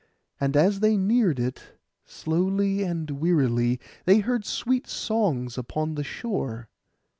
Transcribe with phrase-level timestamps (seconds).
[0.39, 6.69] And as they neared it, slowly and wearily, they heard sweet songs upon the shore.